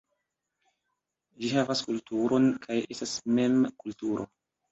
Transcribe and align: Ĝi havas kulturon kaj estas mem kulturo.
Ĝi 1.43 1.51
havas 1.57 1.83
kulturon 1.89 2.49
kaj 2.65 2.79
estas 2.97 3.13
mem 3.41 3.63
kulturo. 3.85 4.27